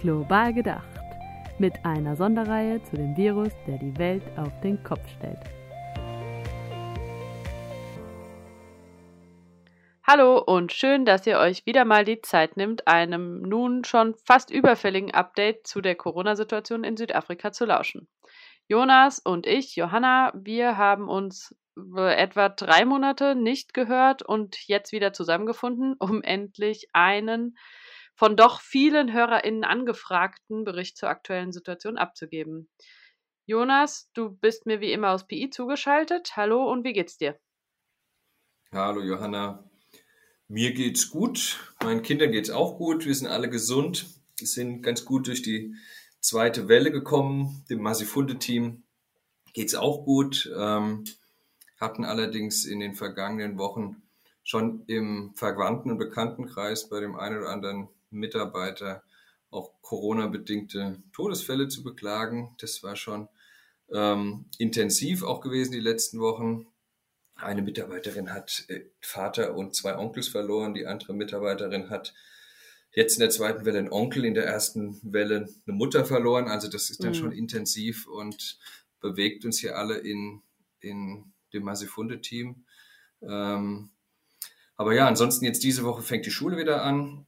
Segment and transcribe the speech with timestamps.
[0.00, 0.88] Global gedacht.
[1.58, 5.38] Mit einer Sonderreihe zu dem Virus, der die Welt auf den Kopf stellt.
[10.02, 14.50] Hallo und schön, dass ihr euch wieder mal die Zeit nimmt, einem nun schon fast
[14.50, 18.08] überfälligen Update zu der Corona-Situation in Südafrika zu lauschen.
[18.68, 21.54] Jonas und ich, Johanna, wir haben uns
[21.94, 27.54] etwa drei Monate nicht gehört und jetzt wieder zusammengefunden, um endlich einen
[28.20, 32.68] von doch vielen HörerInnen angefragten Bericht zur aktuellen Situation abzugeben.
[33.46, 36.36] Jonas, du bist mir wie immer aus PI zugeschaltet.
[36.36, 37.40] Hallo und wie geht's dir?
[38.72, 39.64] Hallo Johanna.
[40.48, 41.72] Mir geht's gut.
[41.82, 43.06] Meinen Kindern geht's auch gut.
[43.06, 44.04] Wir sind alle gesund.
[44.36, 45.74] Wir sind ganz gut durch die
[46.20, 47.64] zweite Welle gekommen.
[47.70, 48.82] Dem Massifunde-Team
[49.54, 50.52] geht's auch gut.
[50.54, 51.04] Ähm,
[51.80, 54.02] hatten allerdings in den vergangenen Wochen
[54.42, 59.02] schon im Verwandten- und Bekanntenkreis bei dem einen oder anderen Mitarbeiter
[59.50, 62.54] auch Corona-bedingte Todesfälle zu beklagen.
[62.58, 63.28] Das war schon
[63.92, 66.66] ähm, intensiv auch gewesen die letzten Wochen.
[67.34, 70.74] Eine Mitarbeiterin hat äh, Vater und zwei Onkels verloren.
[70.74, 72.14] Die andere Mitarbeiterin hat
[72.92, 76.48] jetzt in der zweiten Welle einen Onkel, in der ersten Welle eine Mutter verloren.
[76.48, 77.14] Also das ist dann mhm.
[77.14, 78.58] schon intensiv und
[79.00, 80.42] bewegt uns hier alle in,
[80.80, 82.64] in dem Massifunde-Team.
[83.22, 83.90] Ähm,
[84.76, 87.26] aber ja, ansonsten jetzt diese Woche fängt die Schule wieder an.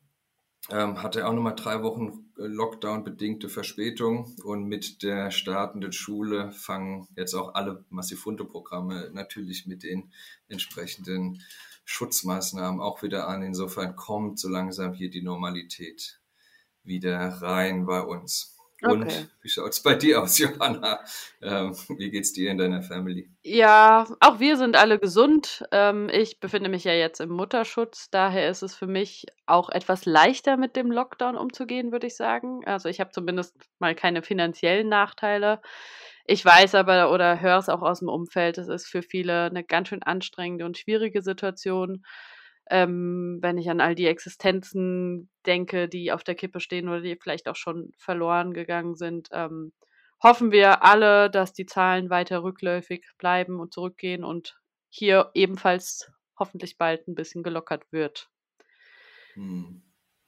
[0.71, 7.09] Ähm, hatte auch nochmal drei Wochen äh, Lockdown-bedingte Verspätung und mit der startenden Schule fangen
[7.17, 10.13] jetzt auch alle Massifunde-Programme natürlich mit den
[10.49, 11.43] entsprechenden
[11.85, 13.43] Schutzmaßnahmen auch wieder an.
[13.43, 16.21] Insofern kommt so langsam hier die Normalität
[16.85, 18.57] wieder rein bei uns.
[18.83, 19.27] Und okay.
[19.43, 21.01] wie schaut's bei dir aus, Johanna?
[21.41, 23.31] Ähm, wie geht's dir in deiner Family?
[23.43, 25.65] Ja, auch wir sind alle gesund.
[25.71, 30.05] Ähm, ich befinde mich ja jetzt im Mutterschutz, daher ist es für mich auch etwas
[30.05, 32.63] leichter mit dem Lockdown umzugehen, würde ich sagen.
[32.65, 35.61] Also ich habe zumindest mal keine finanziellen Nachteile.
[36.25, 39.65] Ich weiß aber oder höre es auch aus dem Umfeld, es ist für viele eine
[39.65, 42.05] ganz schön anstrengende und schwierige Situation
[42.73, 47.17] ähm, wenn ich an all die Existenzen denke, die auf der Kippe stehen oder die
[47.17, 49.73] vielleicht auch schon verloren gegangen sind, ähm,
[50.23, 56.79] hoffen wir alle, dass die Zahlen weiter rückläufig bleiben und zurückgehen und hier ebenfalls hoffentlich
[56.79, 58.31] bald ein bisschen gelockert wird.
[59.35, 59.83] Hm.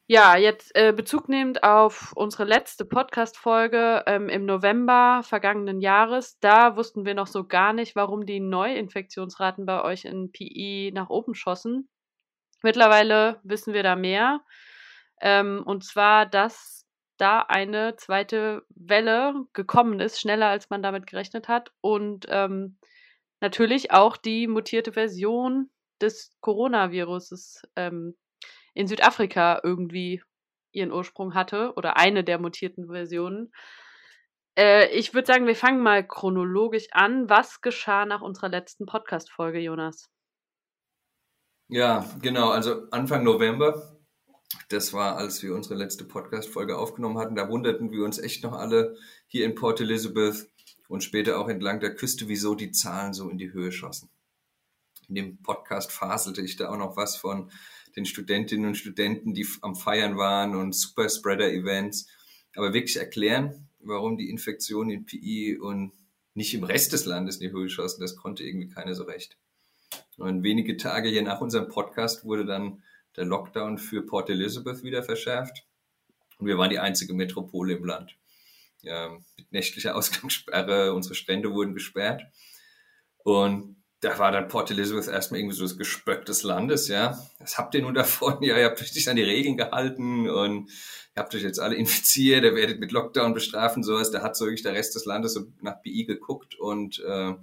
[0.07, 6.77] Ja, jetzt äh, Bezug nehmend auf unsere letzte Podcast-Folge ähm, im November vergangenen Jahres, da
[6.77, 11.35] wussten wir noch so gar nicht, warum die Neuinfektionsraten bei euch in PI nach oben
[11.35, 11.89] schossen.
[12.65, 14.41] Mittlerweile wissen wir da mehr.
[15.21, 16.87] Ähm, und zwar, dass
[17.19, 21.73] da eine zweite Welle gekommen ist, schneller als man damit gerechnet hat.
[21.83, 22.79] Und ähm,
[23.41, 25.69] natürlich auch die mutierte Version
[26.01, 28.17] des Coronaviruses ähm,
[28.73, 30.23] in Südafrika irgendwie
[30.73, 33.53] ihren Ursprung hatte oder eine der mutierten Versionen.
[34.59, 37.29] Äh, ich würde sagen, wir fangen mal chronologisch an.
[37.29, 40.14] Was geschah nach unserer letzten Podcast-Folge, Jonas?
[41.75, 42.51] Ja, genau.
[42.51, 43.99] Also Anfang November,
[44.69, 48.53] das war, als wir unsere letzte Podcast-Folge aufgenommen hatten, da wunderten wir uns echt noch
[48.53, 48.97] alle
[49.27, 50.49] hier in Port Elizabeth
[50.87, 54.09] und später auch entlang der Küste, wieso die Zahlen so in die Höhe schossen.
[55.09, 57.51] In dem Podcast faselte ich da auch noch was von
[57.97, 62.07] den Studentinnen und Studenten, die am Feiern waren und Superspreader-Events.
[62.55, 65.91] Aber wirklich erklären, warum die Infektionen in PI und
[66.35, 69.37] nicht im Rest des Landes in die Höhe schossen, das konnte irgendwie keiner so recht.
[70.19, 72.83] Und wenige Tage hier nach unserem Podcast wurde dann
[73.17, 75.65] der Lockdown für Port Elizabeth wieder verschärft.
[76.39, 78.17] Und wir waren die einzige Metropole im Land.
[78.83, 82.23] Ja, mit nächtlicher Ausgangssperre, unsere Strände wurden gesperrt.
[83.19, 87.19] Und da war dann Port Elizabeth erstmal irgendwie so das Gespöck des Landes, ja.
[87.39, 88.39] Was habt ihr nun davon?
[88.43, 90.71] Ja, ihr habt euch nicht an die Regeln gehalten und
[91.17, 94.11] ihr habt euch jetzt alle infiziert, ihr werdet mit Lockdown bestrafen, sowas.
[94.11, 97.35] Da hat so wirklich der Rest des Landes so nach BI geguckt und äh,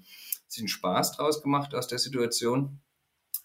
[0.52, 2.82] sich einen Spaß draus gemacht aus der Situation.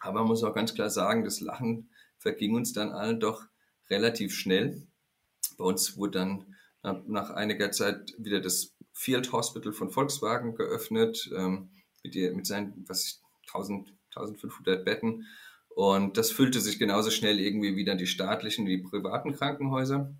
[0.01, 3.45] Aber man muss auch ganz klar sagen, das Lachen verging uns dann allen doch
[3.89, 4.87] relativ schnell.
[5.57, 11.71] Bei uns wurde dann nach einiger Zeit wieder das Field Hospital von Volkswagen geöffnet, ähm,
[12.03, 15.27] mit, mit seinen was 1000, 1500 Betten.
[15.69, 20.15] Und das füllte sich genauso schnell irgendwie wieder die staatlichen wie die privaten Krankenhäuser.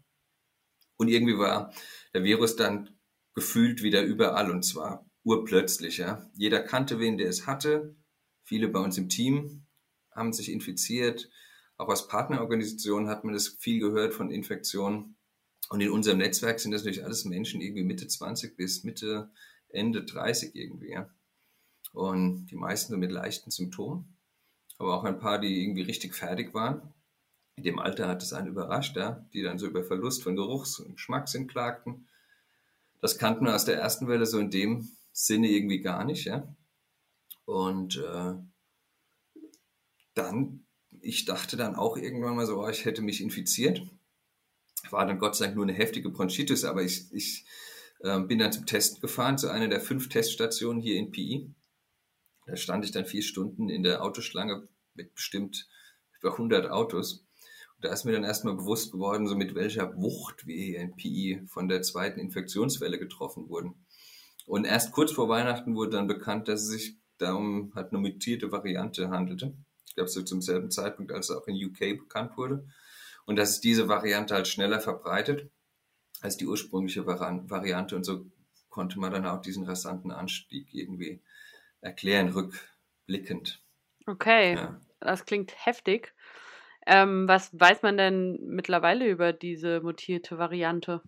[0.97, 1.73] Und irgendwie war
[2.15, 2.91] der Virus dann
[3.35, 5.99] gefühlt wieder überall und zwar urplötzlich.
[5.99, 6.31] Ja.
[6.35, 7.97] Jeder kannte wen, der es hatte.
[8.45, 9.67] Viele bei uns im Team
[10.13, 11.29] haben sich infiziert.
[11.77, 15.17] Auch aus Partnerorganisationen hat man das viel gehört von Infektionen.
[15.69, 19.31] Und in unserem Netzwerk sind das natürlich alles Menschen irgendwie Mitte 20 bis Mitte,
[19.69, 20.93] Ende 30 irgendwie.
[20.93, 21.11] Ja.
[21.93, 24.17] Und die meisten so mit leichten Symptomen.
[24.79, 26.95] Aber auch ein paar, die irgendwie richtig fertig waren.
[27.57, 30.79] In dem Alter hat es einen überrascht, ja, die dann so über Verlust von Geruchs-
[30.79, 32.07] und Geschmackssinn klagten.
[33.01, 36.55] Das kannten wir aus der ersten Welle so in dem Sinne irgendwie gar nicht, ja.
[37.47, 38.35] Und äh,
[40.13, 40.67] dann,
[41.01, 43.81] ich dachte dann auch irgendwann mal so, oh, ich hätte mich infiziert.
[44.91, 47.47] War dann Gott sei Dank nur eine heftige Bronchitis, aber ich, ich
[48.01, 51.51] äh, bin dann zum Testen gefahren, zu einer der fünf Teststationen hier in PI.
[52.47, 55.67] Da stand ich dann vier Stunden in der Autoschlange mit bestimmt
[56.21, 57.27] über 100 Autos.
[57.77, 60.95] Und da ist mir dann erstmal bewusst geworden, so mit welcher Wucht wir hier in
[60.95, 63.86] PI von der zweiten Infektionswelle getroffen wurden.
[64.47, 68.51] Und erst kurz vor Weihnachten wurde dann bekannt, dass es sich darum halt eine mutierte
[68.53, 69.55] Variante handelte.
[69.87, 72.67] Ich glaube, so zum selben Zeitpunkt, als es auch in UK bekannt wurde.
[73.25, 75.51] Und dass es diese Variante halt schneller verbreitet
[76.21, 77.97] als die ursprüngliche Variante.
[77.97, 78.27] Und so
[78.71, 81.21] konnte man dann auch diesen rasanten Anstieg irgendwie
[81.81, 83.61] erklären, rückblickend.
[84.07, 84.81] Okay, ja.
[85.01, 86.15] das klingt heftig.
[86.87, 91.03] Ähm, was weiß man denn mittlerweile über diese mutierte Variante?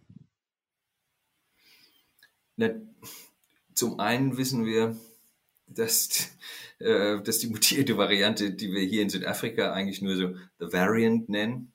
[3.78, 4.96] Zum einen wissen wir,
[5.68, 6.30] dass,
[6.80, 11.28] äh, dass die mutierte Variante, die wir hier in Südafrika eigentlich nur so The Variant
[11.28, 11.72] nennen,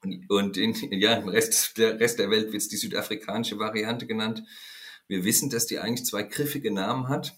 [0.00, 4.06] und, und in, ja, im Rest der, Rest der Welt wird es die südafrikanische Variante
[4.06, 4.44] genannt.
[5.08, 7.36] Wir wissen, dass die eigentlich zwei griffige Namen hat.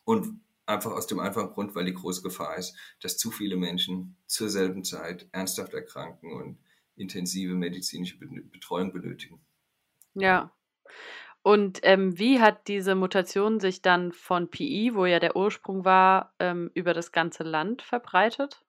[0.05, 4.15] und einfach aus dem einfachen Grund, weil die große Gefahr ist, dass zu viele Menschen
[4.25, 6.57] zur selben Zeit ernsthaft erkranken und
[6.95, 9.41] intensive medizinische Betreuung benötigen.
[10.13, 10.51] Ja.
[11.45, 16.33] Und ähm, wie hat diese Mutation sich dann von PI, wo ja der Ursprung war,
[16.39, 18.65] ähm, über das ganze Land verbreitet?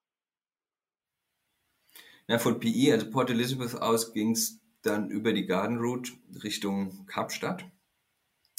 [2.28, 6.12] Ja, von PI, also Port Elizabeth aus, ging es dann über die Garden Route
[6.44, 7.64] Richtung Kapstadt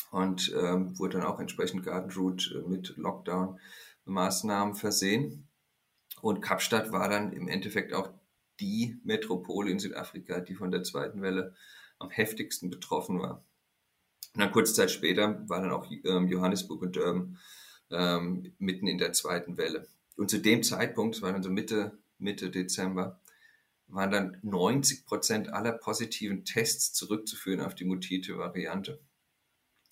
[0.09, 5.47] und ähm, wurde dann auch entsprechend Garden Route äh, mit Lockdown-Maßnahmen versehen.
[6.21, 8.09] Und Kapstadt war dann im Endeffekt auch
[8.59, 11.53] die Metropole in Südafrika, die von der zweiten Welle
[11.99, 13.43] am heftigsten betroffen war.
[14.37, 17.39] Und dann kurze Zeit später war dann auch ähm, Johannesburg und Durban
[17.89, 19.87] ähm, mitten in der zweiten Welle.
[20.15, 23.19] Und zu dem Zeitpunkt, das war dann so Mitte, Mitte Dezember,
[23.87, 28.99] waren dann 90 Prozent aller positiven Tests zurückzuführen auf die mutierte Variante.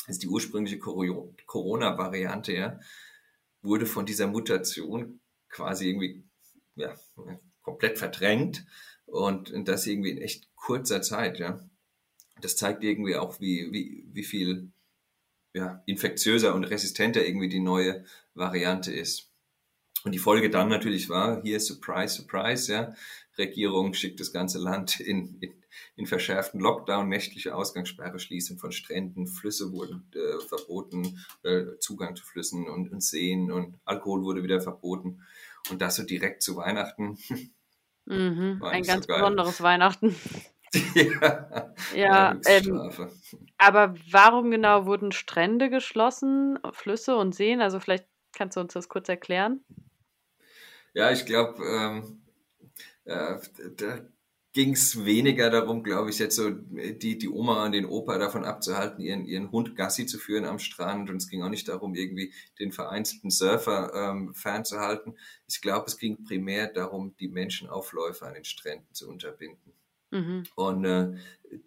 [0.05, 2.79] Also die ursprüngliche Corona-Variante ja,
[3.63, 6.23] wurde von dieser Mutation quasi irgendwie
[6.75, 6.93] ja,
[7.63, 8.67] komplett verdrängt
[9.07, 11.39] und, und das irgendwie in echt kurzer Zeit.
[11.39, 11.67] Ja
[12.41, 14.71] das zeigt irgendwie auch, wie, wie, wie viel
[15.53, 19.31] ja, infektiöser und resistenter irgendwie die neue Variante ist.
[20.03, 22.95] Und die Folge dann natürlich war, hier Surprise, Surprise, ja,
[23.37, 25.53] Regierung schickt das ganze Land in, in,
[25.95, 32.23] in verschärften Lockdown, nächtliche Ausgangssperre, Schließung von Stränden, Flüsse wurden äh, verboten, äh, Zugang zu
[32.23, 35.21] Flüssen und, und Seen und Alkohol wurde wieder verboten.
[35.71, 37.17] Und das so direkt zu Weihnachten.
[38.07, 40.15] Mhm, ein ganz so besonderes Weihnachten.
[40.95, 42.91] ja, ja ähm,
[43.57, 47.61] aber warum genau wurden Strände geschlossen, Flüsse und Seen?
[47.61, 49.63] Also vielleicht kannst du uns das kurz erklären.
[50.93, 52.21] Ja, ich glaube, ähm,
[53.05, 53.37] äh,
[53.77, 53.99] da
[54.55, 58.45] ging es weniger darum, glaube ich, jetzt so die, die Oma und den Opa davon
[58.45, 61.09] abzuhalten, ihren, ihren Hund Gassi zu führen am Strand.
[61.09, 65.17] Und es ging auch nicht darum, irgendwie den vereinzelten Surfer ähm, fernzuhalten.
[65.47, 69.73] Ich glaube, es ging primär darum, die Menschenaufläufe an den Stränden zu unterbinden.
[70.15, 70.43] Mhm.
[70.55, 71.17] Und äh,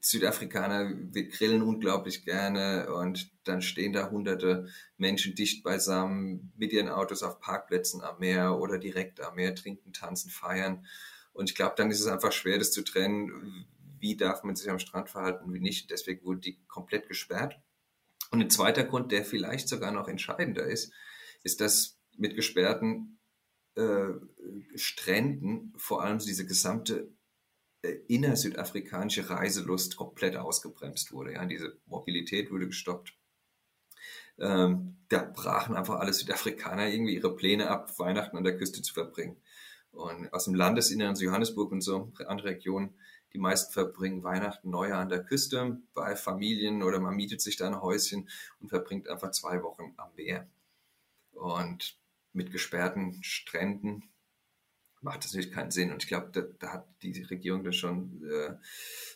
[0.00, 6.88] Südafrikaner, wir grillen unglaublich gerne und dann stehen da hunderte Menschen dicht beisammen mit ihren
[6.88, 10.86] Autos auf Parkplätzen am Meer oder direkt am Meer, trinken, tanzen, feiern.
[11.32, 13.66] Und ich glaube, dann ist es einfach schwer, das zu trennen,
[14.00, 15.90] wie darf man sich am Strand verhalten, wie nicht.
[15.90, 17.60] Deswegen wurde die komplett gesperrt.
[18.30, 20.92] Und ein zweiter Grund, der vielleicht sogar noch entscheidender ist,
[21.42, 23.18] ist, dass mit gesperrten
[23.74, 24.08] äh,
[24.74, 27.12] Stränden vor allem diese gesamte
[27.82, 31.34] innersüdafrikanische Reiselust komplett ausgebremst wurde.
[31.34, 33.14] Ja, diese Mobilität wurde gestoppt.
[34.38, 38.94] Ähm, da brachen einfach alle Südafrikaner irgendwie ihre Pläne ab, Weihnachten an der Küste zu
[38.94, 39.36] verbringen.
[39.90, 42.94] Und aus dem Landesinneren, so Johannesburg und so andere Regionen,
[43.32, 47.66] die meisten verbringen Weihnachten, Neujahr an der Küste bei Familien oder man mietet sich da
[47.66, 48.28] ein Häuschen
[48.60, 50.48] und verbringt einfach zwei Wochen am Meer.
[51.32, 51.98] Und
[52.32, 54.08] mit gesperrten Stränden
[55.00, 55.92] macht das natürlich keinen Sinn.
[55.92, 58.54] Und ich glaube, da, da, hat die Regierung dann schon äh,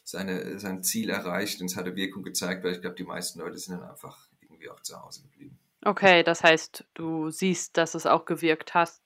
[0.05, 3.59] seine, sein Ziel erreicht und es hatte Wirkung gezeigt, weil ich glaube, die meisten Leute
[3.59, 5.59] sind dann einfach irgendwie auch zu Hause geblieben.
[5.85, 9.03] Okay, das heißt, du siehst, dass es auch gewirkt hast,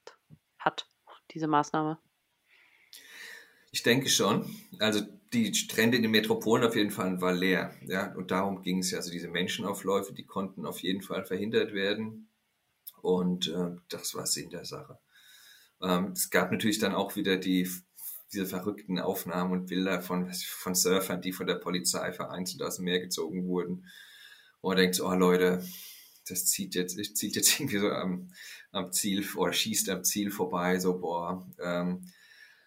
[0.59, 0.89] hat,
[1.31, 1.99] diese Maßnahme.
[3.73, 4.55] Ich denke schon.
[4.79, 5.03] Also
[5.33, 7.75] die Strände in den Metropolen auf jeden Fall war leer.
[7.87, 8.99] Ja, und darum ging es ja.
[8.99, 12.29] Also diese Menschenaufläufe, die konnten auf jeden Fall verhindert werden.
[13.03, 14.99] Und äh, das war Sinn der Sache.
[15.83, 17.69] Ähm, es gab natürlich dann auch wieder die,
[18.33, 22.87] diese verrückten Aufnahmen und Bilder von, von Surfern, die von der Polizei vereinzelt aus dem
[22.87, 23.87] Meer gezogen wurden.
[24.61, 25.65] Und man denkt so, oh Leute,
[26.29, 28.33] das zieht jetzt, zieht jetzt irgendwie so am,
[28.73, 31.49] am Ziel oder schießt am Ziel vorbei, so boah.
[31.61, 32.07] Ähm,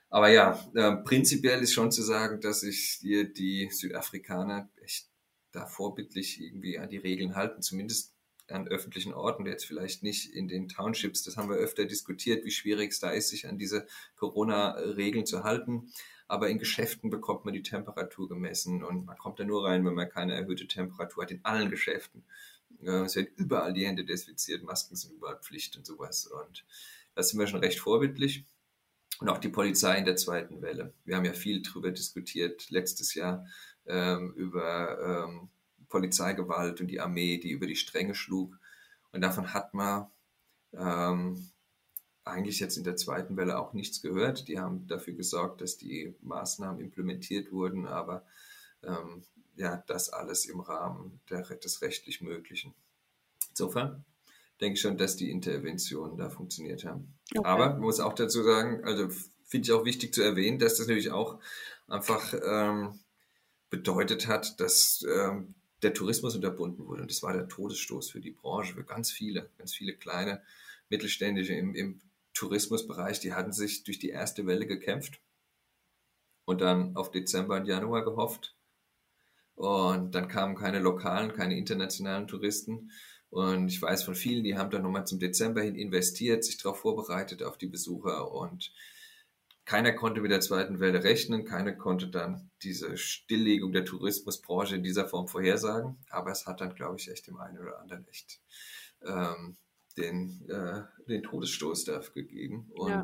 [0.09, 5.07] aber ja, äh, prinzipiell ist schon zu sagen, dass sich hier die Südafrikaner echt
[5.51, 8.15] da vorbildlich irgendwie an die Regeln halten, zumindest
[8.51, 11.23] an öffentlichen Orten, jetzt vielleicht nicht in den Townships.
[11.23, 15.43] Das haben wir öfter diskutiert, wie schwierig es da ist, sich an diese Corona-Regeln zu
[15.43, 15.91] halten.
[16.27, 19.95] Aber in Geschäften bekommt man die Temperatur gemessen und man kommt da nur rein, wenn
[19.95, 22.23] man keine erhöhte Temperatur hat, in allen Geschäften.
[22.81, 26.27] Es wird überall die Hände desinfiziert, Masken sind überall Pflicht und sowas.
[26.27, 26.65] Und
[27.15, 28.45] da sind wir schon recht vorbildlich.
[29.19, 30.93] Und auch die Polizei in der zweiten Welle.
[31.03, 33.45] Wir haben ja viel darüber diskutiert letztes Jahr
[33.85, 35.49] ähm, über ähm,
[35.89, 38.57] Polizeigewalt und die Armee, die über die Stränge schlug.
[39.11, 40.07] Und davon hat man
[40.73, 41.49] ähm,
[42.23, 44.47] eigentlich jetzt in der zweiten Welle auch nichts gehört.
[44.47, 48.25] Die haben dafür gesorgt, dass die Maßnahmen implementiert wurden, aber
[48.83, 49.23] ähm,
[49.55, 52.73] ja, das alles im Rahmen der, des rechtlich Möglichen.
[53.49, 54.05] Insofern
[54.61, 57.17] denke ich schon, dass die Interventionen da funktioniert haben.
[57.35, 57.45] Okay.
[57.45, 59.09] Aber man muss auch dazu sagen, also
[59.45, 61.39] finde ich auch wichtig zu erwähnen, dass das natürlich auch
[61.87, 62.99] einfach ähm,
[63.69, 67.03] bedeutet hat, dass ähm, der Tourismus unterbunden wurde.
[67.03, 70.41] Und das war der Todesstoß für die Branche, für ganz viele, ganz viele kleine
[70.89, 72.01] Mittelständische im, im
[72.33, 75.19] Tourismusbereich, die hatten sich durch die erste Welle gekämpft
[76.45, 78.55] und dann auf Dezember und Januar gehofft.
[79.55, 82.91] Und dann kamen keine lokalen, keine internationalen Touristen.
[83.29, 86.79] Und ich weiß von vielen, die haben dann nochmal zum Dezember hin investiert, sich darauf
[86.79, 88.71] vorbereitet auf die Besucher und
[89.69, 94.81] keiner konnte mit der zweiten Welle rechnen, keiner konnte dann diese Stilllegung der Tourismusbranche in
[94.81, 98.41] dieser Form vorhersagen, aber es hat dann, glaube ich, echt dem einen oder anderen echt
[99.05, 99.57] ähm,
[99.95, 102.71] den, äh, den Todesstoß dafür gegeben.
[102.73, 103.03] Und ja.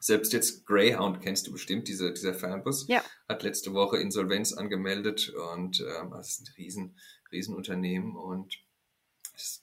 [0.00, 3.04] selbst jetzt Greyhound kennst du bestimmt, diese, dieser Fernbus, ja.
[3.28, 6.98] hat letzte Woche Insolvenz angemeldet und ähm, das ist ein Riesen,
[7.30, 8.58] Riesenunternehmen und,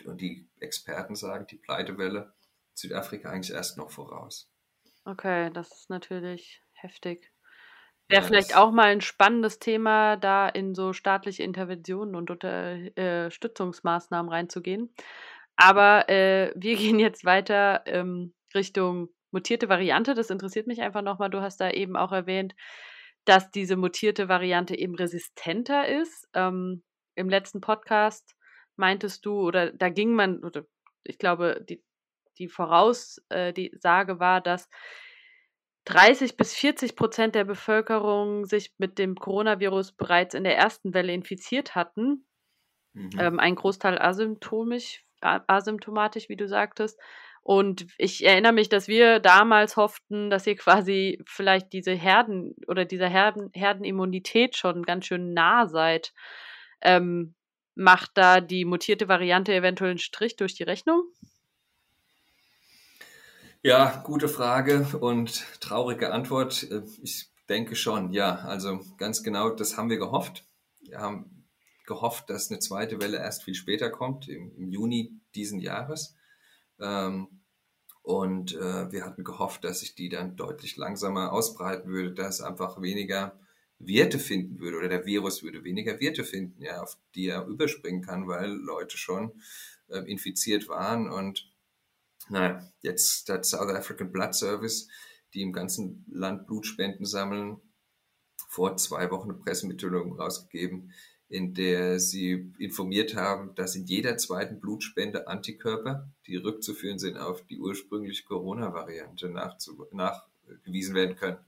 [0.06, 2.34] und die Experten sagen, die Pleitewelle
[2.76, 4.53] Südafrika eigentlich erst noch voraus.
[5.06, 7.32] Okay, das ist natürlich heftig.
[8.10, 14.32] Wäre Ja, vielleicht auch mal ein spannendes Thema, da in so staatliche Interventionen und Unterstützungsmaßnahmen
[14.32, 14.94] äh, reinzugehen.
[15.56, 20.14] Aber, äh, wir gehen jetzt weiter, ähm, Richtung mutierte Variante.
[20.16, 21.30] Das interessiert mich einfach noch mal.
[21.30, 22.56] Du hast da eben auch erwähnt,
[23.26, 26.28] dass diese mutierte Variante eben resistenter ist.
[26.34, 26.84] Ähm,
[27.16, 28.36] im letzten Podcast
[28.76, 30.66] meintest du oder da ging man oder
[31.04, 31.84] ich glaube, die
[32.38, 34.70] die Voraussage äh, war, dass
[35.86, 41.14] 30 bis 40 Prozent der Bevölkerung sich mit dem Coronavirus bereits in der ersten Welle
[41.14, 42.26] infiziert hatten.
[42.94, 43.10] Mhm.
[43.20, 47.00] Ähm, ein Großteil asymptomisch, asymptomatisch, wie du sagtest.
[47.42, 52.86] Und ich erinnere mich, dass wir damals hofften, dass ihr quasi vielleicht diese Herden oder
[52.86, 56.14] dieser Herden, Herdenimmunität schon ganz schön nah seid.
[56.82, 57.36] Ähm,
[57.76, 61.04] macht da die mutierte Variante eventuell einen Strich durch die Rechnung?
[63.66, 66.70] Ja, gute Frage und traurige Antwort.
[66.70, 68.36] Äh, ich denke schon, ja.
[68.40, 70.46] Also ganz genau, das haben wir gehofft.
[70.82, 71.48] Wir haben
[71.86, 76.14] gehofft, dass eine zweite Welle erst viel später kommt, im, im Juni diesen Jahres.
[76.78, 77.40] Ähm,
[78.02, 82.82] und äh, wir hatten gehofft, dass sich die dann deutlich langsamer ausbreiten würde, dass einfach
[82.82, 83.40] weniger
[83.80, 88.02] Werte finden würde oder der Virus würde weniger Werte finden, ja, auf die er überspringen
[88.02, 89.42] kann, weil Leute schon
[89.88, 91.10] äh, infiziert waren.
[91.10, 91.53] Und
[92.30, 94.88] naja, jetzt hat South African Blood Service,
[95.34, 97.60] die im ganzen Land Blutspenden sammeln,
[98.48, 100.94] vor zwei Wochen eine Pressemitteilung rausgegeben,
[101.28, 107.44] in der sie informiert haben, dass in jeder zweiten Blutspende Antikörper, die rückzuführen sind auf
[107.48, 111.40] die ursprüngliche Corona-Variante, nachgewiesen werden können.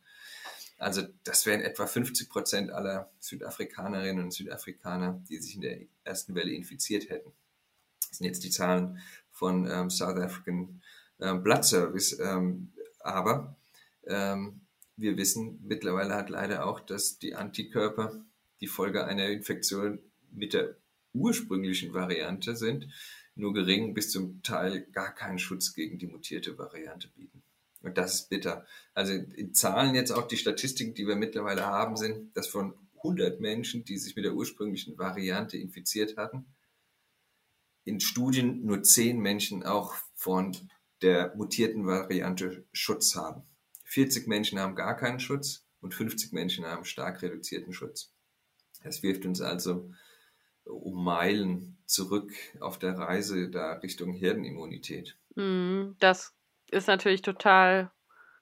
[0.77, 6.35] Also das wären etwa 50 Prozent aller Südafrikanerinnen und Südafrikaner, die sich in der ersten
[6.35, 7.31] Welle infiziert hätten.
[8.09, 8.99] Das sind jetzt die Zahlen
[9.35, 10.81] von ähm, South African
[11.19, 12.17] ähm, Blood Service.
[12.19, 13.55] Ähm, aber
[14.07, 14.61] ähm,
[14.95, 18.23] wir wissen mittlerweile halt leider auch, dass die Antikörper
[18.61, 19.99] die Folge einer Infektion
[20.31, 20.75] mit der
[21.13, 22.87] ursprünglichen Variante sind,
[23.35, 27.43] nur gering bis zum Teil gar keinen Schutz gegen die mutierte Variante bieten.
[27.81, 28.65] Und das ist bitter.
[28.93, 33.41] Also in Zahlen jetzt auch die Statistiken, die wir mittlerweile haben, sind, dass von 100
[33.41, 36.45] Menschen, die sich mit der ursprünglichen Variante infiziert hatten,
[37.85, 40.55] in Studien nur 10 Menschen auch von
[41.01, 43.43] der mutierten Variante Schutz haben.
[43.85, 48.11] 40 Menschen haben gar keinen Schutz und 50 Menschen haben stark reduzierten Schutz.
[48.83, 49.91] Das wirft uns also
[50.65, 55.17] um Meilen zurück auf der Reise da Richtung Herdenimmunität.
[55.35, 56.35] Mhm, das
[56.71, 57.91] ist natürlich total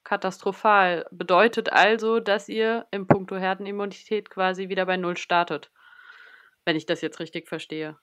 [0.04, 1.06] katastrophal.
[1.12, 5.72] Bedeutet also, dass ihr im Punkto Herdenimmunität quasi wieder bei Null startet.
[6.66, 7.98] Wenn ich das jetzt richtig verstehe.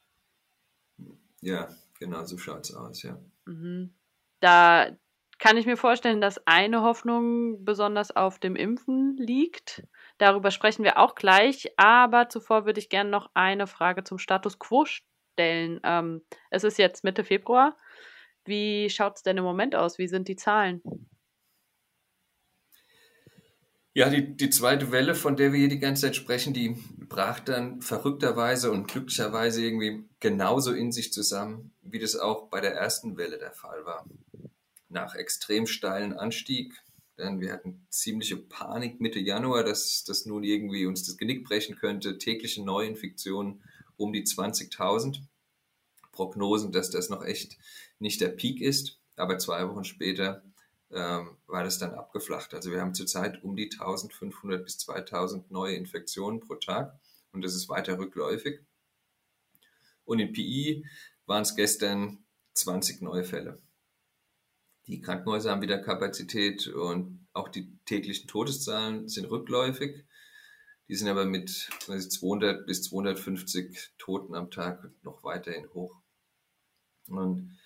[1.41, 1.69] Ja,
[1.99, 3.19] genau so schaut es aus, ja.
[3.47, 3.95] Mhm.
[4.41, 4.91] Da
[5.39, 9.83] kann ich mir vorstellen, dass eine Hoffnung besonders auf dem Impfen liegt.
[10.19, 11.73] Darüber sprechen wir auch gleich.
[11.79, 15.81] Aber zuvor würde ich gerne noch eine Frage zum Status quo stellen.
[15.83, 17.77] Ähm, es ist jetzt Mitte Februar.
[18.45, 19.99] Wie schaut es denn im Moment aus?
[19.99, 20.83] Wie sind die Zahlen?
[24.01, 26.75] Ja, die, die zweite Welle, von der wir hier die ganze Zeit sprechen, die
[27.07, 32.73] brach dann verrückterweise und glücklicherweise irgendwie genauso in sich zusammen, wie das auch bei der
[32.73, 34.09] ersten Welle der Fall war.
[34.89, 36.73] Nach extrem steilen Anstieg,
[37.19, 41.77] denn wir hatten ziemliche Panik Mitte Januar, dass das nun irgendwie uns das Genick brechen
[41.77, 43.63] könnte, tägliche Neuinfektionen
[43.99, 45.19] um die 20.000.
[46.11, 47.59] Prognosen, dass das noch echt
[47.99, 50.43] nicht der Peak ist, aber zwei Wochen später
[50.93, 52.55] ähm, war das dann abgeflacht.
[52.55, 56.99] Also wir haben zurzeit um die 1500 bis 2000 neue Infektionen pro Tag
[57.33, 58.61] und das ist weiter rückläufig.
[60.05, 60.85] Und in PI
[61.27, 62.25] waren es gestern
[62.55, 63.61] 20 neue Fälle.
[64.87, 70.05] Die Krankenhäuser haben wieder Kapazität und auch die täglichen Todeszahlen sind rückläufig.
[70.89, 75.97] Die sind aber mit 200 bis 250 Toten am Tag noch weiterhin hoch.
[77.07, 77.57] Und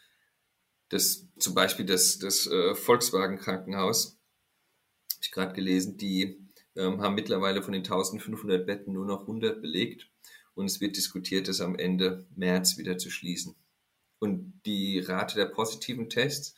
[0.88, 4.18] das, zum Beispiel das, das äh, Volkswagen Krankenhaus,
[5.12, 6.38] habe ich gerade gelesen, die
[6.76, 10.08] ähm, haben mittlerweile von den 1500 Betten nur noch 100 belegt
[10.54, 13.54] und es wird diskutiert, das am Ende März wieder zu schließen.
[14.18, 16.54] Und die Rate der positiven Tests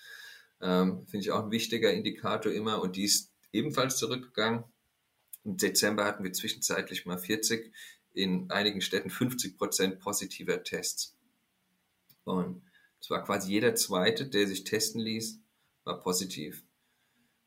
[0.61, 4.65] ähm, finde ich auch ein wichtiger Indikator immer und die ist ebenfalls zurückgegangen.
[5.45, 7.73] Im Dezember hatten wir zwischenzeitlich mal 40,
[8.12, 11.17] in einigen Städten 50 Prozent positiver Tests.
[12.25, 12.62] Und
[13.07, 15.38] es war quasi jeder Zweite, der sich testen ließ,
[15.85, 16.64] war positiv.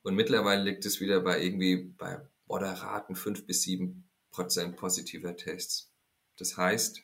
[0.03, 5.91] Und mittlerweile liegt es wieder bei irgendwie bei moderaten 5 bis 7 Prozent positiver Tests.
[6.37, 7.01] Das heißt,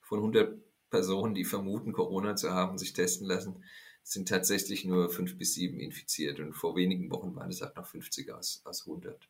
[0.00, 3.62] von 100 Personen, die vermuten, Corona zu haben, sich testen lassen,
[4.02, 6.40] sind tatsächlich nur 5 bis 7 infiziert.
[6.40, 9.28] Und vor wenigen Wochen waren es halt noch 50 aus, aus 100.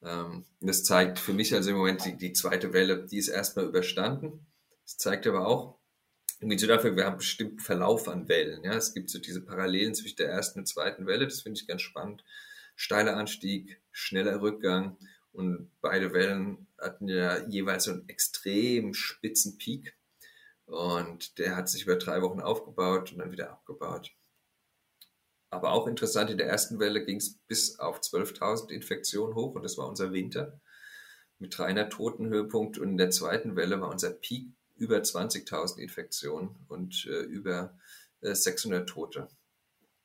[0.00, 3.66] Ähm, das zeigt für mich also im Moment die, die zweite Welle, die ist erstmal
[3.66, 4.46] überstanden.
[4.82, 5.81] Es zeigt aber auch,
[6.58, 8.64] so dafür, wir haben bestimmt Verlauf an Wellen.
[8.64, 11.26] Ja, es gibt so diese Parallelen zwischen der ersten und zweiten Welle.
[11.26, 12.24] Das finde ich ganz spannend.
[12.74, 14.96] Steiler Anstieg, schneller Rückgang
[15.32, 19.96] und beide Wellen hatten ja jeweils so einen extrem spitzen Peak.
[20.66, 24.10] Und der hat sich über drei Wochen aufgebaut und dann wieder abgebaut.
[25.50, 29.62] Aber auch interessant, in der ersten Welle ging es bis auf 12.000 Infektionen hoch und
[29.62, 30.60] das war unser Winter
[31.38, 32.78] mit 300 Totenhöhepunkt.
[32.78, 37.78] Und in der zweiten Welle war unser Peak über 20.000 Infektionen und äh, über
[38.20, 39.28] äh, 600 Tote.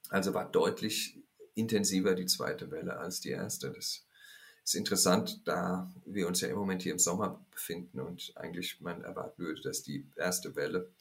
[0.09, 1.21] Also war deutlich
[1.55, 3.71] intensiver die zweite Welle als die erste.
[3.71, 4.05] Das
[4.63, 9.03] ist interessant, da wir uns ja im Moment hier im Sommer befinden und eigentlich man
[9.03, 10.91] erwarten würde, dass die erste Welle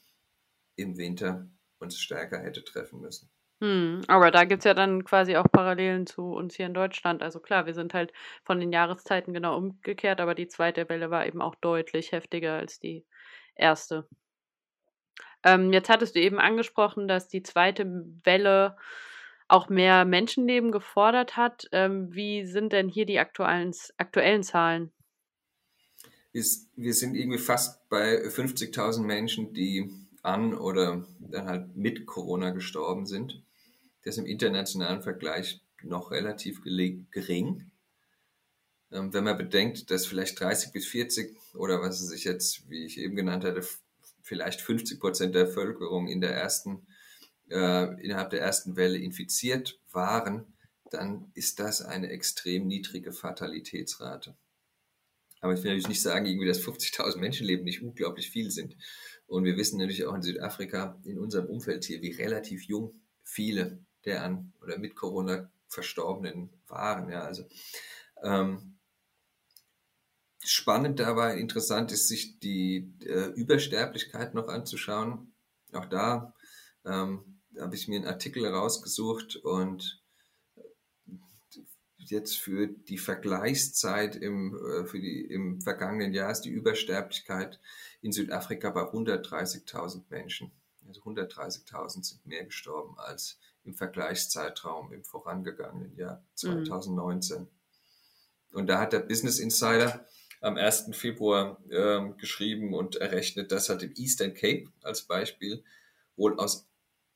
[0.75, 1.47] im Winter
[1.79, 3.29] uns stärker hätte treffen müssen.
[3.59, 7.23] Hm, aber da gibt es ja dann quasi auch Parallelen zu uns hier in Deutschland.
[7.23, 11.25] Also klar, wir sind halt von den Jahreszeiten genau umgekehrt, aber die zweite Welle war
[11.25, 13.03] eben auch deutlich heftiger als die
[13.57, 14.07] erste.
[15.43, 18.77] Ähm, jetzt hattest du eben angesprochen, dass die zweite Welle
[19.47, 21.67] auch mehr Menschenleben gefordert hat.
[21.71, 24.91] Ähm, wie sind denn hier die aktuellen, aktuellen Zahlen?
[26.37, 29.89] ist, wir sind irgendwie fast bei 50.000 Menschen, die
[30.21, 33.41] an oder dann halt mit Corona gestorben sind.
[34.03, 37.71] Das ist im internationalen Vergleich noch relativ gering.
[38.91, 42.85] Ähm, wenn man bedenkt, dass vielleicht 30 bis 40 oder was es sich jetzt, wie
[42.85, 43.65] ich eben genannt hatte,
[44.21, 46.87] vielleicht 50 Prozent der Bevölkerung in der ersten,
[47.49, 50.53] äh, innerhalb der ersten Welle infiziert waren,
[50.91, 54.35] dann ist das eine extrem niedrige Fatalitätsrate.
[55.41, 58.75] Aber ich will natürlich nicht sagen, irgendwie, dass 50.000 Menschenleben nicht unglaublich viel sind.
[59.27, 63.79] Und wir wissen natürlich auch in Südafrika, in unserem Umfeld hier, wie relativ jung viele
[64.05, 67.09] der an oder mit Corona Verstorbenen waren.
[67.09, 67.43] Ja, also
[68.23, 68.76] ähm,
[70.43, 75.33] spannend dabei, interessant ist, sich die äh, Übersterblichkeit noch anzuschauen.
[75.73, 76.33] Auch da
[76.85, 80.01] ähm, habe ich mir einen Artikel rausgesucht und
[81.97, 87.59] jetzt für die Vergleichszeit im, äh, für die, im vergangenen Jahr ist die Übersterblichkeit
[88.01, 90.51] in Südafrika bei 130.000 Menschen.
[90.87, 97.41] Also 130.000 sind mehr gestorben als im Vergleichszeitraum im vorangegangenen Jahr 2019.
[97.41, 97.47] Mhm.
[98.53, 100.05] Und da hat der Business Insider
[100.41, 100.89] am 1.
[100.93, 105.63] Februar äh, geschrieben und errechnet, dass halt im Eastern Cape als Beispiel
[106.15, 106.67] wohl aus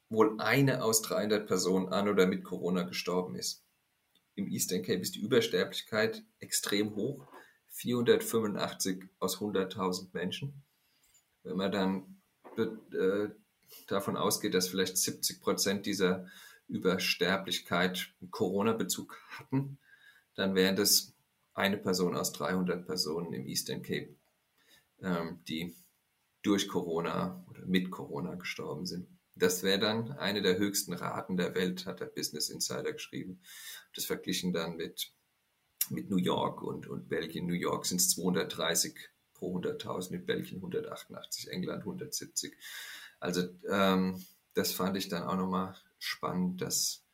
[0.10, 3.64] wohl eine aus 300 Personen an oder mit Corona gestorben ist.
[4.36, 7.26] Im Eastern Cape ist die Übersterblichkeit extrem hoch,
[7.70, 10.64] 485 aus 100.000 Menschen.
[11.44, 12.22] Wenn man dann
[12.58, 13.30] äh,
[13.88, 16.28] davon ausgeht, dass vielleicht 70 Prozent dieser
[16.68, 19.78] Übersterblichkeit Corona-Bezug hatten,
[20.36, 21.14] dann wären das
[21.54, 24.16] eine Person aus 300 Personen im Eastern Cape,
[25.02, 25.76] ähm, die
[26.42, 29.08] durch Corona oder mit Corona gestorben sind.
[29.36, 33.42] Das wäre dann eine der höchsten Raten der Welt, hat der Business Insider geschrieben.
[33.96, 35.14] Das verglichen dann mit,
[35.90, 37.48] mit New York und, und Belgien.
[37.48, 38.96] New York sind es 230
[39.34, 42.56] pro 100.000, in Belgien 188, England 170.
[43.20, 47.06] Also ähm, das fand ich dann auch nochmal spannend, das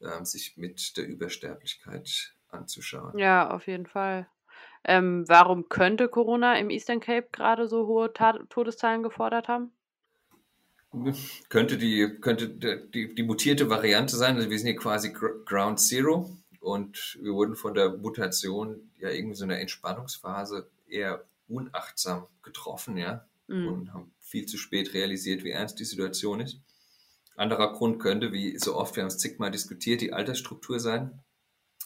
[0.00, 3.18] ähm, sich mit der Übersterblichkeit anzuschauen.
[3.18, 4.26] Ja, auf jeden Fall.
[4.84, 9.72] Ähm, warum könnte Corona im Eastern Cape gerade so hohe Ta Todeszahlen gefordert haben?
[11.48, 14.36] Könnte die, könnte die, die mutierte Variante sein.
[14.36, 19.34] Also wir sind hier quasi Ground Zero und wir wurden von der Mutation ja irgendwie
[19.34, 23.68] so eine Entspannungsphase eher unachtsam getroffen, ja, mhm.
[23.68, 26.60] und haben viel zu spät realisiert, wie ernst die Situation ist.
[27.36, 31.20] Anderer Grund könnte, wie so oft, wir haben es zigmal diskutiert, die Altersstruktur sein.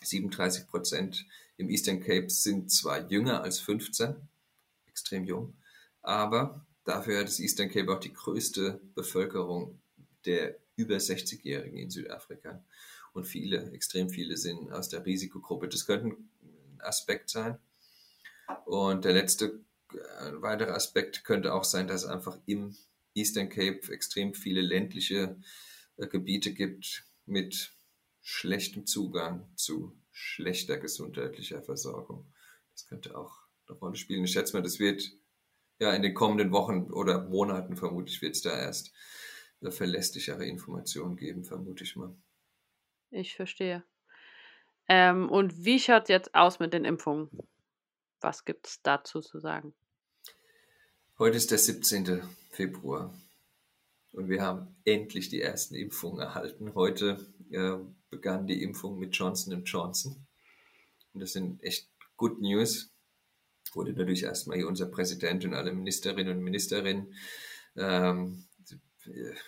[0.03, 4.17] 37 Prozent im Eastern Cape sind zwar jünger als 15,
[4.87, 5.57] extrem jung,
[6.03, 9.81] aber dafür hat das Eastern Cape auch die größte Bevölkerung
[10.25, 12.65] der über 60-Jährigen in Südafrika.
[13.13, 15.69] Und viele, extrem viele sind aus der Risikogruppe.
[15.69, 17.59] Das könnte ein Aspekt sein.
[18.65, 19.61] Und der letzte
[20.21, 22.77] ein weiterer Aspekt könnte auch sein, dass es einfach im
[23.15, 25.37] Eastern Cape extrem viele ländliche
[25.97, 27.73] äh, Gebiete gibt mit
[28.31, 32.31] schlechtem Zugang zu schlechter gesundheitlicher Versorgung.
[32.73, 34.23] Das könnte auch eine Rolle spielen.
[34.25, 35.11] Ich schätze mal, das wird
[35.79, 38.93] ja in den kommenden Wochen oder Monaten vermutlich wird es da erst
[39.63, 42.15] verlässlichere Informationen geben, vermute ich mal.
[43.11, 43.83] Ich verstehe.
[44.89, 47.31] Ähm, und wie schaut es jetzt aus mit den Impfungen?
[48.21, 49.73] Was gibt es dazu zu sagen?
[51.19, 52.23] Heute ist der 17.
[52.51, 53.19] Februar
[54.13, 56.75] und wir haben endlich die ersten Impfungen erhalten.
[56.75, 57.79] Heute äh,
[58.11, 60.27] begann die Impfung mit Johnson Johnson.
[61.13, 62.91] Und das sind echt Good News.
[63.73, 67.15] Wurde natürlich erstmal hier unser Präsident und alle Ministerinnen und Ministerinnen
[67.77, 68.45] ähm,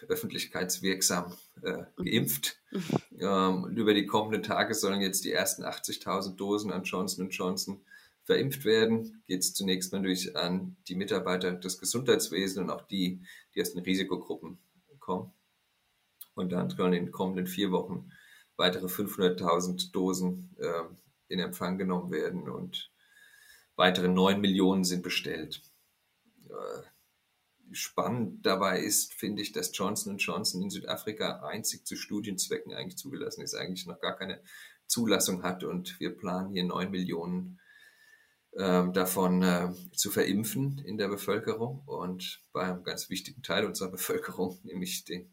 [0.08, 2.58] öffentlichkeitswirksam äh, geimpft.
[3.20, 7.84] Ähm, und über die kommenden Tage sollen jetzt die ersten 80.000 Dosen an Johnson Johnson
[8.24, 13.20] verimpft werden, geht es zunächst durch an die Mitarbeiter des Gesundheitswesens und auch die,
[13.54, 14.58] die aus den Risikogruppen
[15.00, 15.34] kommen.
[16.34, 18.10] Und dann sollen in den kommenden vier Wochen
[18.60, 20.84] weitere 500.000 Dosen äh,
[21.28, 22.90] in Empfang genommen werden und
[23.74, 25.62] weitere 9 Millionen sind bestellt.
[26.50, 26.82] Äh,
[27.72, 33.42] spannend dabei ist, finde ich, dass Johnson Johnson in Südafrika einzig zu Studienzwecken eigentlich zugelassen
[33.42, 34.42] ist, eigentlich noch gar keine
[34.86, 37.60] Zulassung hat und wir planen hier 9 Millionen
[38.58, 43.90] ähm, davon äh, zu verimpfen in der Bevölkerung und bei einem ganz wichtigen Teil unserer
[43.90, 45.32] Bevölkerung, nämlich den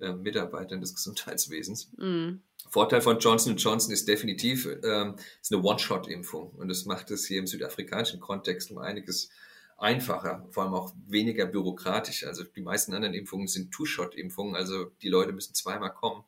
[0.00, 1.90] äh, Mitarbeitern des Gesundheitswesens.
[1.96, 2.40] Mm.
[2.70, 7.38] Vorteil von Johnson Johnson ist definitiv ähm, ist eine One-Shot-Impfung und das macht es hier
[7.38, 9.30] im südafrikanischen Kontext um einiges
[9.78, 12.24] einfacher, vor allem auch weniger bürokratisch.
[12.26, 16.24] Also die meisten anderen Impfungen sind Two-Shot-Impfungen, also die Leute müssen zweimal kommen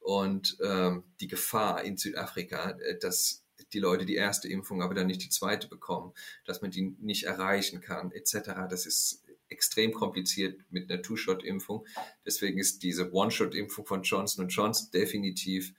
[0.00, 5.06] und ähm, die Gefahr in Südafrika, äh, dass die Leute die erste Impfung, aber dann
[5.06, 6.12] nicht die zweite bekommen,
[6.44, 8.50] dass man die nicht erreichen kann, etc.
[8.68, 11.86] Das ist extrem kompliziert mit einer Two-Shot-Impfung.
[12.24, 15.74] Deswegen ist diese One-Shot-Impfung von Johnson Johnson definitiv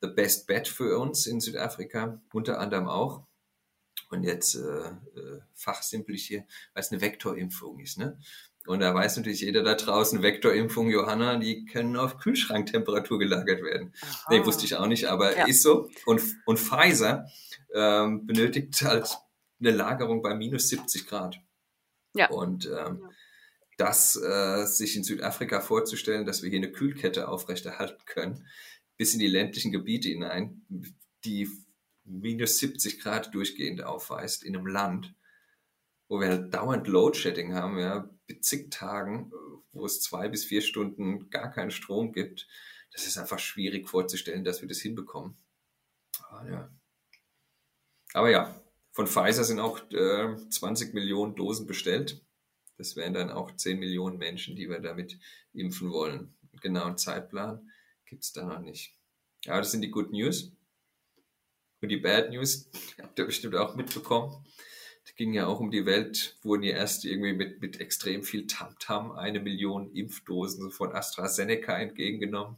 [0.00, 3.24] the best bet für uns in Südafrika, unter anderem auch.
[4.10, 6.44] Und jetzt äh, äh, fachsimpel ich hier,
[6.74, 7.98] weil es eine Vektorimpfung ist.
[7.98, 8.18] Ne?
[8.66, 13.92] Und da weiß natürlich jeder da draußen, Vektorimpfung, Johanna, die können auf Kühlschranktemperatur gelagert werden.
[14.02, 14.26] Aha.
[14.30, 15.46] Nee, wusste ich auch nicht, aber ja.
[15.46, 15.88] ist so.
[16.04, 17.26] Und, und Pfizer
[17.74, 19.08] ähm, benötigt halt
[19.60, 21.40] eine Lagerung bei minus 70 Grad.
[22.14, 22.30] Ja.
[22.30, 23.10] Und ähm, ja.
[23.78, 28.46] das äh, sich in Südafrika vorzustellen, dass wir hier eine Kühlkette aufrechterhalten können,
[28.96, 30.66] bis in die ländlichen Gebiete hinein,
[31.24, 31.48] die
[32.04, 35.14] minus 70 Grad durchgehend aufweist in einem Land,
[36.08, 39.32] wo wir halt dauernd Loadshedding haben, ja, mit zig Tagen,
[39.72, 42.46] wo es zwei bis vier Stunden gar keinen Strom gibt.
[42.92, 45.38] Das ist einfach schwierig vorzustellen, dass wir das hinbekommen.
[46.28, 46.70] Aber ja,
[48.12, 48.61] Aber ja
[48.92, 52.22] von Pfizer sind auch äh, 20 Millionen Dosen bestellt.
[52.76, 55.18] Das wären dann auch 10 Millionen Menschen, die wir damit
[55.54, 56.34] impfen wollen.
[56.60, 57.70] Genau einen Zeitplan
[58.04, 58.94] gibt es da noch nicht.
[59.44, 60.52] Ja, das sind die Good News.
[61.80, 62.70] Und die Bad News
[63.02, 64.44] habt ihr bestimmt auch mitbekommen.
[65.04, 68.46] Es ging ja auch um die Welt, wurden ja erst irgendwie mit, mit extrem viel
[68.46, 72.56] Tamtam -Tam eine Million Impfdosen von AstraZeneca entgegengenommen.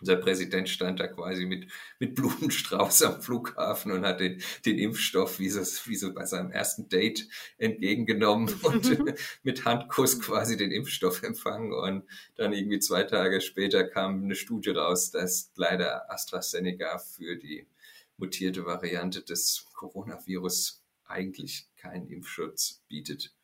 [0.00, 5.38] Unser Präsident stand da quasi mit, mit Blumenstrauß am Flughafen und hat den, den Impfstoff
[5.38, 9.04] wie so, wie so bei seinem ersten Date entgegengenommen und
[9.42, 11.72] mit Handkuss quasi den Impfstoff empfangen.
[11.72, 12.04] Und
[12.36, 17.66] dann irgendwie zwei Tage später kam eine Studie raus, dass leider AstraZeneca für die
[18.16, 23.34] mutierte Variante des Coronavirus eigentlich keinen Impfschutz bietet.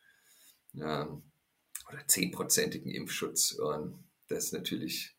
[0.75, 1.23] Ähm,
[1.89, 3.51] oder zehnprozentigen Impfschutz.
[3.51, 5.15] Und das ist natürlich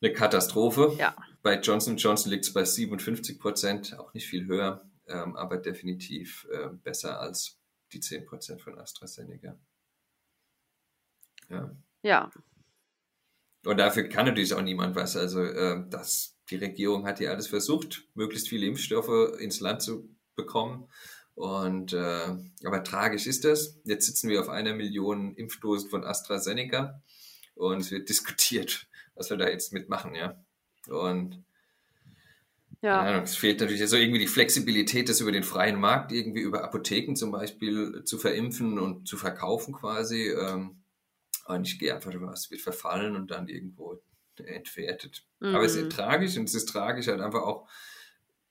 [0.00, 0.94] eine Katastrophe.
[0.98, 1.16] Ja.
[1.42, 6.46] Bei Johnson Johnson liegt es bei 57 Prozent, auch nicht viel höher, ähm, aber definitiv
[6.52, 7.58] äh, besser als
[7.92, 9.58] die 10 Prozent von AstraZeneca.
[11.48, 11.76] Ja.
[12.02, 12.30] Ja.
[13.64, 15.16] Und dafür kann natürlich auch niemand was.
[15.16, 20.08] Also äh, das, die Regierung hat hier alles versucht, möglichst viele Impfstoffe ins Land zu
[20.36, 20.88] bekommen.
[21.34, 23.78] Und äh, aber tragisch ist das.
[23.84, 27.02] Jetzt sitzen wir auf einer Million Impfdosen von AstraZeneca
[27.54, 30.42] und es wird diskutiert, was wir da jetzt mitmachen, ja.
[30.88, 31.44] Und
[32.80, 33.00] ja.
[33.00, 36.62] Ahnung, es fehlt natürlich so irgendwie die Flexibilität, das über den freien Markt irgendwie über
[36.62, 40.28] Apotheken zum Beispiel zu verimpfen und zu verkaufen quasi.
[40.28, 40.82] Ähm,
[41.46, 44.00] und ich gehe einfach davon aus, es wird verfallen und dann irgendwo
[44.36, 45.24] entwertet.
[45.40, 45.54] Mhm.
[45.54, 45.90] Aber es ist mhm.
[45.90, 47.68] tragisch und es ist tragisch halt einfach auch,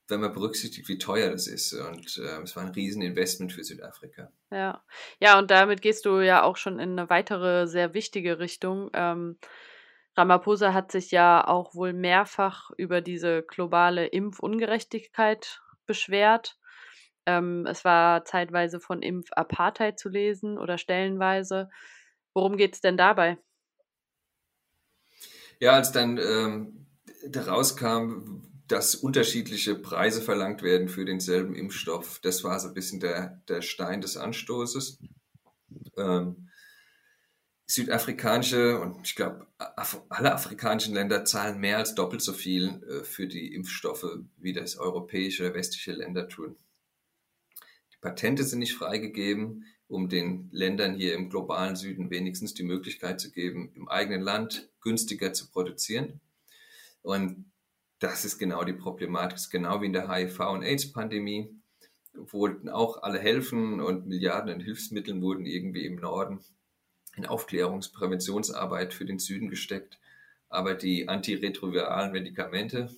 [0.10, 1.74] wenn man berücksichtigt, wie teuer das ist.
[1.74, 4.32] Und äh, es war ein Rieseninvestment für Südafrika.
[4.52, 4.84] Ja.
[5.20, 8.90] ja, und damit gehst du ja auch schon in eine weitere sehr wichtige Richtung.
[8.94, 9.38] Ähm,
[10.18, 16.58] Ramaphosa hat sich ja auch wohl mehrfach über diese globale Impfungerechtigkeit beschwert.
[17.26, 21.70] Ähm, es war zeitweise von Impfapartheid zu lesen oder stellenweise.
[22.34, 23.38] Worum geht es denn dabei?
[25.60, 26.88] Ja, als dann ähm,
[27.36, 33.42] rauskam, dass unterschiedliche Preise verlangt werden für denselben Impfstoff, das war so ein bisschen der,
[33.48, 35.00] der Stein des Anstoßes.
[35.98, 36.47] Ähm,
[37.68, 39.46] südafrikanische und ich glaube,
[40.10, 44.06] alle afrikanischen Länder zahlen mehr als doppelt so viel äh, für die Impfstoffe,
[44.38, 46.56] wie das europäische oder westliche Länder tun.
[47.94, 53.20] Die Patente sind nicht freigegeben, um den Ländern hier im globalen Süden wenigstens die Möglichkeit
[53.20, 56.22] zu geben, im eigenen Land günstiger zu produzieren.
[57.02, 57.52] Und
[58.00, 61.50] das ist genau die Problematik, genau wie in der HIV- und AIDS-Pandemie
[62.14, 66.40] wollten auch alle helfen und Milliarden an Hilfsmitteln wurden irgendwie im Norden
[67.18, 70.00] in Aufklärungspräventionsarbeit für den Süden gesteckt.
[70.48, 72.90] Aber die antiretroviralen Medikamente,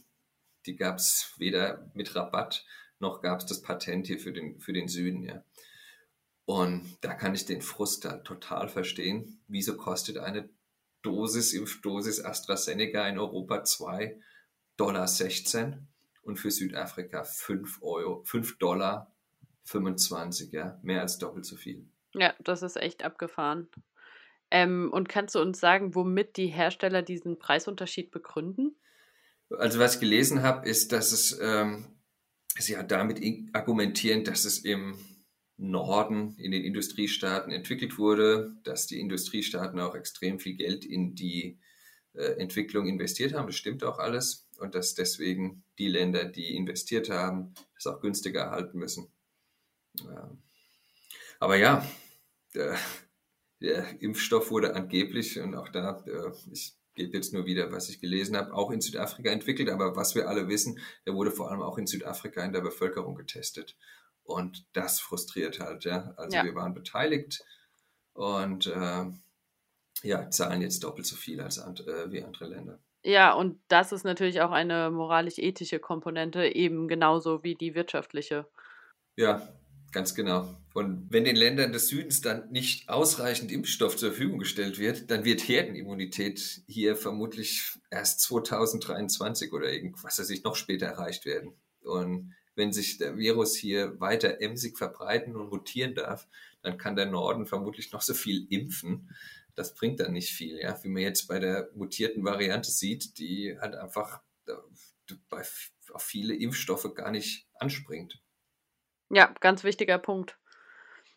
[0.68, 2.66] die gab es weder mit Rabatt
[3.00, 5.24] noch gab es das Patent hier für den, für den Süden.
[5.24, 5.44] Ja.
[6.46, 9.42] Und da kann ich den Frust dann total verstehen.
[9.48, 10.50] Wieso kostet eine
[11.02, 14.18] Dosis, Impfdosis AstraZeneca in Europa 2,16
[14.76, 15.08] Dollar
[16.24, 19.14] und für Südafrika 5 Euro, 5 Dollar
[19.64, 21.88] 25, ja, mehr als doppelt so viel.
[22.14, 23.70] Ja, das ist echt abgefahren.
[24.52, 28.76] Ähm, und kannst du uns sagen, womit die Hersteller diesen Preisunterschied begründen?
[29.50, 31.86] Also was ich gelesen habe, ist, dass es ähm,
[32.58, 33.22] sie ja damit
[33.54, 34.98] argumentieren, dass es im
[35.58, 41.60] Norden in den Industriestaaten entwickelt wurde, dass die Industriestaaten auch extrem viel Geld in die
[42.14, 43.48] äh, Entwicklung investiert haben.
[43.48, 44.48] Das stimmt auch alles.
[44.58, 49.12] Und dass deswegen die Länder, die investiert haben, das auch günstiger erhalten müssen.
[50.04, 50.30] Ja.
[51.40, 51.86] Aber ja,
[52.54, 52.76] äh,
[53.62, 58.02] der Impfstoff wurde angeblich, und auch da, äh, ich gebe jetzt nur wieder, was ich
[58.02, 59.70] gelesen habe, auch in Südafrika entwickelt.
[59.70, 63.16] Aber was wir alle wissen, der wurde vor allem auch in Südafrika in der Bevölkerung
[63.16, 63.78] getestet.
[64.24, 66.14] Und das frustriert halt, ja.
[66.18, 66.44] Also ja.
[66.44, 67.44] wir waren beteiligt
[68.14, 69.06] und äh,
[70.04, 72.80] ja, zahlen jetzt doppelt so viel als and, äh, wie andere Länder.
[73.04, 78.46] Ja, und das ist natürlich auch eine moralisch-ethische Komponente, eben genauso wie die wirtschaftliche.
[79.16, 79.48] Ja,
[79.92, 80.56] ganz genau.
[80.74, 85.26] Und wenn den Ländern des Südens dann nicht ausreichend Impfstoff zur Verfügung gestellt wird, dann
[85.26, 91.54] wird Herdenimmunität hier vermutlich erst 2023 oder irgendwas, weiß ich, noch später erreicht werden.
[91.82, 96.28] Und wenn sich der Virus hier weiter emsig verbreiten und mutieren darf,
[96.62, 99.10] dann kann der Norden vermutlich noch so viel impfen
[99.60, 103.58] das bringt dann nicht viel, ja, wie man jetzt bei der mutierten Variante sieht, die
[103.60, 104.22] halt einfach
[105.30, 105.44] bei,
[105.92, 108.22] auf viele Impfstoffe gar nicht anspringt.
[109.10, 110.38] Ja, ganz wichtiger Punkt.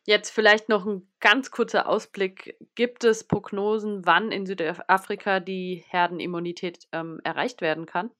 [0.04, 2.56] Jetzt vielleicht noch ein ganz kurzer Ausblick.
[2.74, 8.10] Gibt es Prognosen, wann in Südafrika die Herdenimmunität ähm, erreicht werden kann?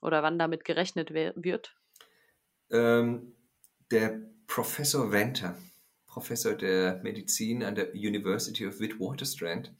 [0.00, 1.76] Oder wann damit gerechnet wird?
[2.70, 3.34] Ähm,
[3.90, 5.58] der Professor Venter,
[6.06, 9.74] Professor der Medizin an der University of Witwatersrand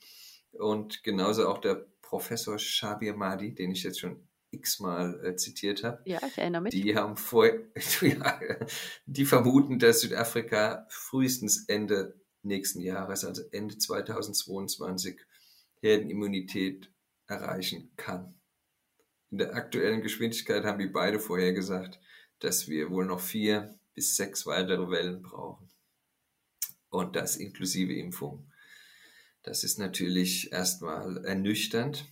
[0.53, 6.01] und genauso auch der Professor Shabir Mahdi, den ich jetzt schon x-mal äh, zitiert habe.
[6.05, 6.75] Ja, ich erinnere mich.
[6.75, 7.47] Die haben vor,
[8.01, 8.41] ja,
[9.07, 15.21] die vermuten, dass Südafrika frühestens Ende nächsten Jahres, also Ende 2022,
[15.81, 16.91] Herdenimmunität
[17.27, 18.35] erreichen kann.
[19.31, 22.01] In der aktuellen Geschwindigkeit haben die beide vorher gesagt,
[22.39, 25.69] dass wir wohl noch vier bis sechs weitere Wellen brauchen
[26.91, 28.51] und das inklusive Impfung.
[29.43, 32.07] Das ist natürlich erstmal ernüchternd.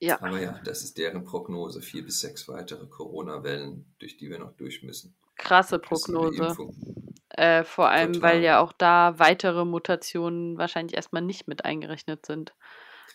[0.00, 0.20] Ja.
[0.22, 1.82] Aber ja, das ist deren Prognose.
[1.82, 5.16] Vier bis sechs weitere Corona-Wellen, durch die wir noch durch müssen.
[5.36, 6.56] Krasse Prognose.
[7.30, 8.30] Äh, vor allem, Total.
[8.30, 12.54] weil ja auch da weitere Mutationen wahrscheinlich erstmal nicht mit eingerechnet sind.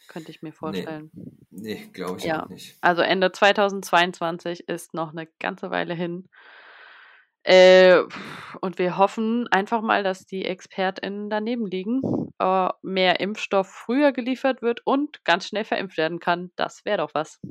[0.08, 1.10] Könnte ich mir vorstellen.
[1.50, 2.43] Nee, nee glaube ich ja.
[2.43, 2.78] auch nicht.
[2.82, 6.30] Also Ende 2022 ist noch eine ganze Weile hin.
[7.43, 8.03] Äh,
[8.62, 12.01] und wir hoffen einfach mal, dass die ExpertInnen daneben liegen,
[12.39, 16.51] äh, mehr Impfstoff früher geliefert wird und ganz schnell verimpft werden kann.
[16.56, 17.41] Das wäre doch was.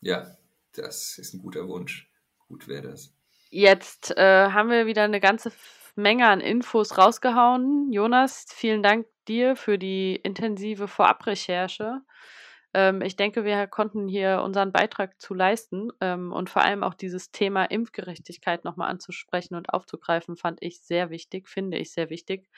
[0.00, 0.26] Ja,
[0.72, 2.10] das ist ein guter Wunsch.
[2.48, 3.14] Gut wäre das.
[3.50, 5.52] Jetzt äh, haben wir wieder eine ganze
[5.94, 7.92] Menge an Infos rausgehauen.
[7.92, 12.00] Jonas, vielen Dank dir für die intensive Vorabrecherche.
[12.74, 16.94] Ähm, ich denke, wir konnten hier unseren Beitrag zu leisten ähm, und vor allem auch
[16.94, 22.48] dieses Thema Impfgerechtigkeit nochmal anzusprechen und aufzugreifen, fand ich sehr wichtig, finde ich sehr wichtig.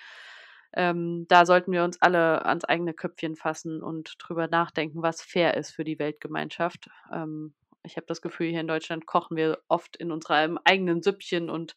[0.73, 5.57] Ähm, da sollten wir uns alle ans eigene Köpfchen fassen und drüber nachdenken, was fair
[5.57, 6.89] ist für die Weltgemeinschaft.
[7.13, 11.51] Ähm, ich habe das Gefühl, hier in Deutschland kochen wir oft in unserem eigenen Süppchen
[11.51, 11.77] und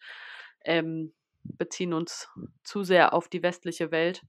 [0.63, 2.30] ähm, beziehen uns
[2.63, 4.21] zu sehr auf die westliche Welt.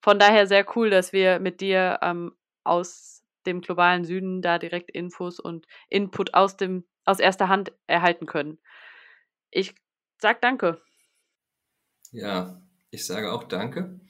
[0.00, 2.32] Von daher sehr cool, dass wir mit dir ähm,
[2.66, 8.26] aus dem globalen Süden da direkt Infos und Input aus dem aus erster Hand erhalten
[8.26, 8.58] können.
[9.50, 9.74] Ich
[10.18, 10.82] sage danke.
[12.10, 14.00] Ja, ich sage auch danke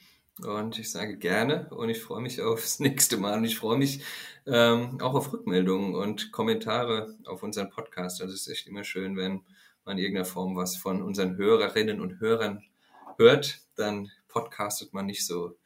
[0.43, 4.03] und ich sage gerne und ich freue mich aufs nächste Mal und ich freue mich
[4.47, 8.21] ähm, auch auf Rückmeldungen und Kommentare auf unseren Podcast.
[8.23, 9.43] Also es ist echt immer schön, wenn
[9.85, 12.65] man in irgendeiner Form was von unseren Hörerinnen und Hörern
[13.19, 15.57] hört, dann podcastet man nicht so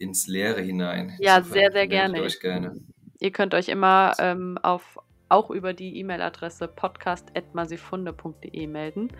[0.00, 1.14] ins Leere hinein.
[1.20, 2.22] Ja, Insofern sehr, sehr gerne.
[2.22, 2.74] Euch gerne.
[3.20, 9.12] Ihr könnt euch immer ähm, auf, auch über die E-Mail-Adresse podcast.masifunde.de melden.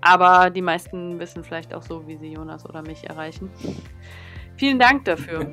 [0.00, 3.50] Aber die meisten wissen vielleicht auch so, wie sie Jonas oder mich erreichen.
[4.56, 5.50] Vielen Dank dafür.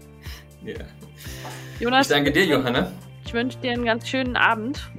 [0.64, 0.74] ja.
[1.78, 2.90] Jonas, ich danke dir, Johanna.
[3.24, 4.90] Ich wünsche dir einen ganz schönen Abend.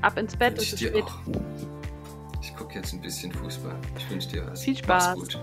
[0.00, 1.02] Ab ins Bett, es ist spät.
[1.02, 1.20] Auch.
[2.42, 3.76] Ich gucke jetzt ein bisschen Fußball.
[3.98, 4.62] Ich wünsche dir was.
[4.62, 5.16] Viel Spaß.
[5.16, 5.40] Mach's gut.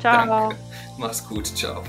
[0.00, 0.26] Ciao.
[0.26, 0.56] Danke.
[0.98, 1.46] Mach's gut.
[1.46, 1.82] Ciao.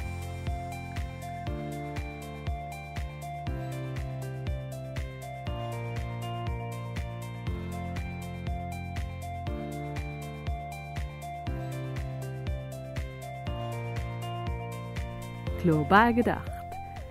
[15.67, 16.49] Global gedacht.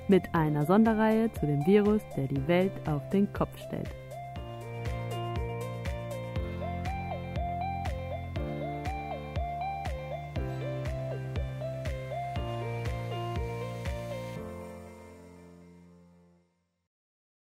[0.09, 3.91] Mit einer Sonderreihe zu dem Virus, der die Welt auf den Kopf stellt.